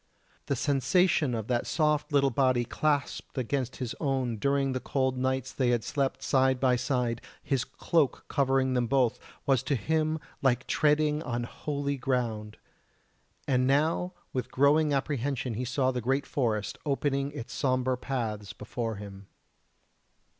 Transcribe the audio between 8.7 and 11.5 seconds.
them both, was to him like treading on